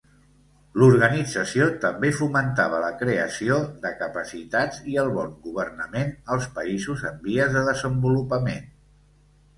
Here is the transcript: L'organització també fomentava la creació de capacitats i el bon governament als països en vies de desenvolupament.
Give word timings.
L'organització 0.83 1.65
també 1.83 2.09
fomentava 2.21 2.79
la 2.85 2.89
creació 3.03 3.59
de 3.85 3.91
capacitats 4.01 4.81
i 4.95 4.97
el 5.05 5.13
bon 5.19 5.37
governament 5.45 6.11
als 6.37 6.49
països 6.57 7.05
en 7.11 7.25
vies 7.29 7.57
de 7.59 7.67
desenvolupament. 7.73 8.67